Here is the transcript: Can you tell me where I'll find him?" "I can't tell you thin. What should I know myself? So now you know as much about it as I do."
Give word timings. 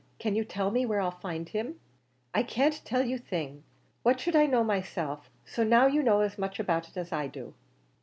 Can 0.17 0.35
you 0.35 0.43
tell 0.43 0.71
me 0.71 0.83
where 0.83 0.99
I'll 0.99 1.11
find 1.11 1.47
him?" 1.47 1.79
"I 2.33 2.41
can't 2.41 2.81
tell 2.83 3.05
you 3.05 3.19
thin. 3.19 3.63
What 4.01 4.19
should 4.19 4.35
I 4.35 4.47
know 4.47 4.63
myself? 4.63 5.29
So 5.45 5.63
now 5.63 5.85
you 5.85 6.01
know 6.01 6.21
as 6.21 6.39
much 6.39 6.59
about 6.59 6.89
it 6.89 6.97
as 6.97 7.11
I 7.11 7.27
do." 7.27 7.53